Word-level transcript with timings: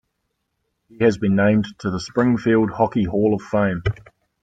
He 0.89 1.03
has 1.03 1.19
been 1.19 1.35
named 1.35 1.67
to 1.77 1.91
the 1.91 1.99
Springfield 1.99 2.71
Hockey 2.71 3.03
Hall 3.03 3.35
of 3.35 3.41
Fame. 3.43 3.83